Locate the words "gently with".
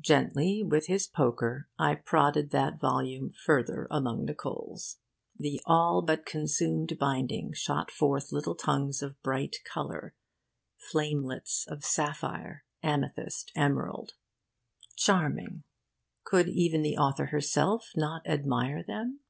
0.00-0.86